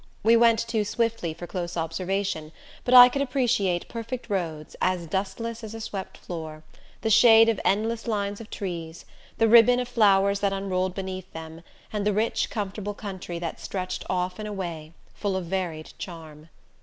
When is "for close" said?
1.35-1.77